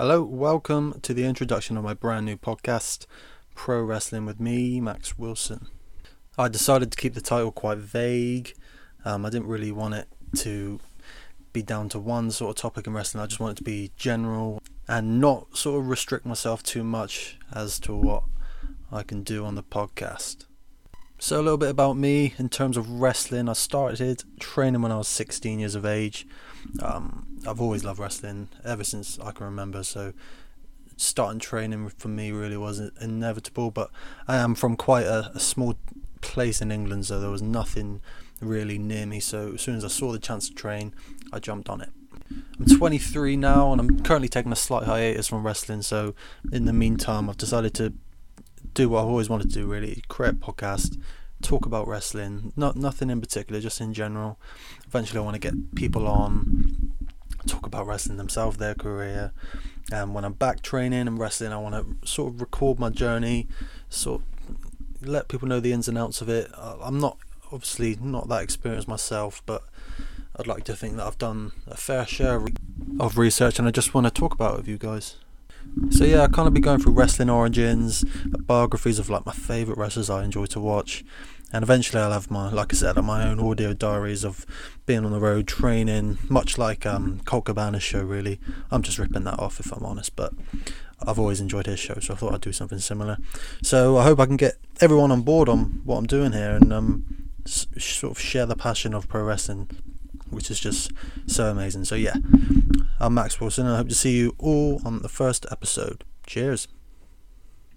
Hello, 0.00 0.22
welcome 0.22 0.98
to 1.02 1.12
the 1.12 1.26
introduction 1.26 1.76
of 1.76 1.84
my 1.84 1.92
brand 1.92 2.24
new 2.24 2.38
podcast, 2.38 3.04
Pro 3.54 3.82
Wrestling 3.82 4.24
with 4.24 4.40
me, 4.40 4.80
Max 4.80 5.18
Wilson. 5.18 5.66
I 6.38 6.48
decided 6.48 6.90
to 6.90 6.96
keep 6.96 7.12
the 7.12 7.20
title 7.20 7.52
quite 7.52 7.76
vague. 7.76 8.54
Um, 9.04 9.26
I 9.26 9.28
didn't 9.28 9.48
really 9.48 9.70
want 9.70 9.92
it 9.92 10.08
to 10.36 10.80
be 11.52 11.60
down 11.60 11.90
to 11.90 11.98
one 11.98 12.30
sort 12.30 12.56
of 12.56 12.62
topic 12.62 12.86
in 12.86 12.94
wrestling. 12.94 13.22
I 13.22 13.26
just 13.26 13.40
wanted 13.40 13.58
to 13.58 13.62
be 13.62 13.92
general 13.94 14.62
and 14.88 15.20
not 15.20 15.54
sort 15.54 15.82
of 15.82 15.90
restrict 15.90 16.24
myself 16.24 16.62
too 16.62 16.82
much 16.82 17.38
as 17.52 17.78
to 17.80 17.94
what 17.94 18.22
I 18.90 19.02
can 19.02 19.22
do 19.22 19.44
on 19.44 19.54
the 19.54 19.62
podcast. 19.62 20.46
So, 21.22 21.38
a 21.38 21.42
little 21.42 21.58
bit 21.58 21.68
about 21.68 21.98
me 21.98 22.32
in 22.38 22.48
terms 22.48 22.78
of 22.78 22.88
wrestling. 22.88 23.50
I 23.50 23.52
started 23.52 24.24
training 24.40 24.80
when 24.80 24.90
I 24.90 24.96
was 24.96 25.06
16 25.06 25.58
years 25.58 25.74
of 25.74 25.84
age. 25.84 26.26
Um, 26.82 27.26
I've 27.46 27.60
always 27.60 27.84
loved 27.84 28.00
wrestling 28.00 28.48
ever 28.64 28.84
since 28.84 29.18
I 29.18 29.30
can 29.32 29.44
remember. 29.44 29.82
So, 29.82 30.14
starting 30.96 31.38
training 31.38 31.90
for 31.90 32.08
me 32.08 32.32
really 32.32 32.56
was 32.56 32.80
inevitable. 33.02 33.70
But 33.70 33.90
I 34.26 34.36
am 34.36 34.54
from 34.54 34.76
quite 34.76 35.04
a, 35.04 35.30
a 35.34 35.40
small 35.40 35.74
place 36.22 36.62
in 36.62 36.72
England, 36.72 37.04
so 37.04 37.20
there 37.20 37.28
was 37.28 37.42
nothing 37.42 38.00
really 38.40 38.78
near 38.78 39.04
me. 39.04 39.20
So, 39.20 39.52
as 39.56 39.60
soon 39.60 39.76
as 39.76 39.84
I 39.84 39.88
saw 39.88 40.12
the 40.12 40.18
chance 40.18 40.48
to 40.48 40.54
train, 40.54 40.94
I 41.34 41.38
jumped 41.38 41.68
on 41.68 41.82
it. 41.82 41.90
I'm 42.58 42.64
23 42.64 43.36
now, 43.36 43.72
and 43.72 43.78
I'm 43.78 44.02
currently 44.04 44.28
taking 44.30 44.52
a 44.52 44.56
slight 44.56 44.84
hiatus 44.84 45.28
from 45.28 45.44
wrestling. 45.44 45.82
So, 45.82 46.14
in 46.50 46.64
the 46.64 46.72
meantime, 46.72 47.28
I've 47.28 47.36
decided 47.36 47.74
to 47.74 47.92
do 48.74 48.88
what 48.88 49.02
I've 49.02 49.08
always 49.08 49.28
wanted 49.28 49.50
to 49.50 49.60
do 49.60 49.66
really 49.66 50.02
create 50.08 50.34
a 50.34 50.36
podcast 50.36 51.00
talk 51.42 51.64
about 51.64 51.88
wrestling 51.88 52.52
not 52.56 52.76
nothing 52.76 53.10
in 53.10 53.20
particular 53.20 53.60
just 53.60 53.80
in 53.80 53.94
general. 53.94 54.38
Eventually 54.86 55.18
I 55.18 55.22
want 55.22 55.34
to 55.34 55.40
get 55.40 55.74
people 55.74 56.06
on 56.06 56.92
talk 57.46 57.66
about 57.66 57.86
wrestling 57.86 58.18
themselves 58.18 58.58
their 58.58 58.74
career. 58.74 59.32
And 59.90 60.14
when 60.14 60.24
I'm 60.24 60.34
back 60.34 60.62
training 60.62 61.08
and 61.08 61.18
wrestling 61.18 61.52
I 61.52 61.58
want 61.58 61.74
to 61.74 62.06
sort 62.06 62.34
of 62.34 62.40
record 62.40 62.78
my 62.78 62.90
journey 62.90 63.48
sort 63.88 64.20
of 64.20 65.08
let 65.08 65.28
people 65.28 65.48
know 65.48 65.60
the 65.60 65.72
ins 65.72 65.88
and 65.88 65.96
outs 65.96 66.20
of 66.20 66.28
it. 66.28 66.50
I'm 66.56 66.98
not 66.98 67.16
obviously 67.52 67.96
not 68.00 68.28
that 68.28 68.42
experienced 68.42 68.88
myself 68.88 69.42
but 69.46 69.62
I'd 70.36 70.46
like 70.46 70.64
to 70.64 70.76
think 70.76 70.96
that 70.96 71.06
I've 71.06 71.18
done 71.18 71.52
a 71.66 71.76
fair 71.76 72.06
share 72.06 72.44
of 72.98 73.18
research 73.18 73.58
and 73.58 73.66
I 73.66 73.70
just 73.70 73.94
want 73.94 74.06
to 74.06 74.10
talk 74.10 74.34
about 74.34 74.54
it 74.54 74.56
with 74.58 74.68
you 74.68 74.78
guys 74.78 75.16
so 75.90 76.04
yeah, 76.04 76.22
I 76.22 76.28
kind 76.28 76.48
of 76.48 76.54
be 76.54 76.60
going 76.60 76.80
through 76.80 76.92
wrestling 76.92 77.30
origins, 77.30 78.04
biographies 78.24 78.98
of 78.98 79.08
like 79.08 79.24
my 79.24 79.32
favourite 79.32 79.78
wrestlers 79.78 80.10
I 80.10 80.24
enjoy 80.24 80.46
to 80.46 80.60
watch, 80.60 81.04
and 81.52 81.62
eventually 81.62 82.02
I'll 82.02 82.12
have 82.12 82.30
my, 82.30 82.50
like 82.50 82.72
I 82.72 82.76
said, 82.76 82.96
my 82.96 83.26
own 83.26 83.40
audio 83.40 83.72
diaries 83.72 84.24
of 84.24 84.46
being 84.86 85.04
on 85.04 85.12
the 85.12 85.20
road 85.20 85.46
training, 85.46 86.18
much 86.28 86.58
like 86.58 86.86
um, 86.86 87.20
Colt 87.24 87.44
Cabana's 87.44 87.82
show. 87.82 88.02
Really, 88.02 88.40
I'm 88.70 88.82
just 88.82 88.98
ripping 88.98 89.24
that 89.24 89.38
off 89.38 89.60
if 89.60 89.72
I'm 89.72 89.84
honest, 89.84 90.16
but 90.16 90.32
I've 91.06 91.18
always 91.18 91.40
enjoyed 91.40 91.66
his 91.66 91.80
show, 91.80 91.98
so 92.00 92.14
I 92.14 92.16
thought 92.16 92.34
I'd 92.34 92.40
do 92.40 92.52
something 92.52 92.78
similar. 92.78 93.18
So 93.62 93.96
I 93.96 94.04
hope 94.04 94.20
I 94.20 94.26
can 94.26 94.36
get 94.36 94.54
everyone 94.80 95.10
on 95.10 95.22
board 95.22 95.48
on 95.48 95.82
what 95.84 95.96
I'm 95.96 96.06
doing 96.06 96.32
here 96.32 96.50
and 96.50 96.72
um, 96.72 97.30
sort 97.46 98.16
of 98.16 98.20
share 98.20 98.46
the 98.46 98.56
passion 98.56 98.94
of 98.94 99.08
pro 99.08 99.22
wrestling 99.22 99.68
which 100.30 100.50
is 100.50 100.60
just 100.60 100.92
so 101.26 101.50
amazing. 101.50 101.84
So, 101.84 101.94
yeah, 101.94 102.14
I'm 102.98 103.14
Max 103.14 103.40
Wilson, 103.40 103.66
and 103.66 103.74
I 103.74 103.78
hope 103.78 103.88
to 103.88 103.94
see 103.94 104.16
you 104.16 104.34
all 104.38 104.80
on 104.84 105.02
the 105.02 105.08
first 105.08 105.46
episode. 105.50 106.04
Cheers. 106.26 106.68